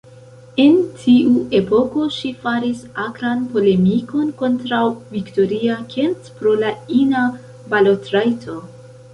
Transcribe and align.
En 0.61 0.77
tiu 1.01 1.41
epoko 1.57 2.05
ŝi 2.15 2.31
faris 2.45 2.81
akran 3.03 3.45
polemikon 3.53 4.31
kontraŭ 4.41 4.81
Victoria 5.19 5.77
Kent 5.93 6.33
pro 6.41 6.55
la 6.65 6.73
ina 7.03 7.25
balotrajto. 7.75 8.59